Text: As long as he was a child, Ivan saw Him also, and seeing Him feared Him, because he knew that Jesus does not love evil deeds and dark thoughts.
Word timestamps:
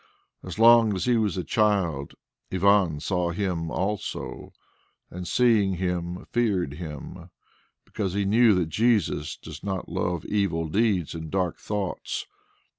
As 0.41 0.57
long 0.57 0.95
as 0.95 1.05
he 1.05 1.15
was 1.15 1.37
a 1.37 1.43
child, 1.43 2.15
Ivan 2.51 2.99
saw 2.99 3.29
Him 3.29 3.69
also, 3.69 4.51
and 5.11 5.27
seeing 5.27 5.75
Him 5.75 6.25
feared 6.31 6.73
Him, 6.73 7.29
because 7.85 8.15
he 8.15 8.25
knew 8.25 8.55
that 8.55 8.69
Jesus 8.69 9.37
does 9.37 9.63
not 9.63 9.89
love 9.89 10.25
evil 10.25 10.67
deeds 10.67 11.13
and 11.13 11.29
dark 11.29 11.59
thoughts. 11.59 12.25